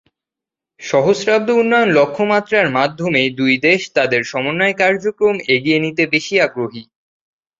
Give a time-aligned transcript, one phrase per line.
[0.79, 6.83] সহস্রাব্দ উন্নয়ন লক্ষ্যমাত্রার মাধ্যমে দুই দেশ তাদের সমন্বয় কার্যক্রম এগিয়ে নিতে বেশি আগ্রহী।